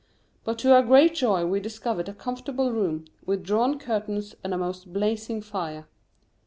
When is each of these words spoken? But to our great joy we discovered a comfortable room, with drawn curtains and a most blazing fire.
But 0.43 0.57
to 0.57 0.73
our 0.73 0.81
great 0.81 1.13
joy 1.13 1.45
we 1.45 1.59
discovered 1.59 2.09
a 2.09 2.13
comfortable 2.15 2.71
room, 2.71 3.05
with 3.27 3.43
drawn 3.43 3.77
curtains 3.77 4.33
and 4.43 4.51
a 4.51 4.57
most 4.57 4.91
blazing 4.91 5.43
fire. 5.43 5.85